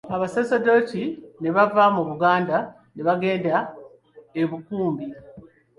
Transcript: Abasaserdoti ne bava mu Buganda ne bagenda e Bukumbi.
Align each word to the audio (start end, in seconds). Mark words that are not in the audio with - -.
Abasaserdoti 0.15 1.03
ne 1.41 1.49
bava 1.55 1.83
mu 1.95 2.03
Buganda 2.09 2.57
ne 2.93 3.01
bagenda 3.07 3.55
e 4.41 4.43
Bukumbi. 4.49 5.05